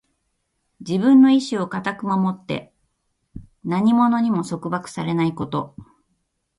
[0.79, 2.73] 自分の意志を固く守って、
[3.63, 5.75] 何者にも束縛されないこと。